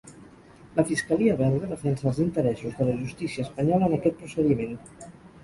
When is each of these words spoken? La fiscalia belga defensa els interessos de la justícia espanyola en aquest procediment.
La 0.77 0.85
fiscalia 0.91 1.35
belga 1.41 1.69
defensa 1.73 2.07
els 2.13 2.23
interessos 2.23 2.79
de 2.81 2.89
la 2.89 2.97
justícia 3.03 3.47
espanyola 3.49 3.93
en 3.93 3.95
aquest 4.01 4.19
procediment. 4.25 4.77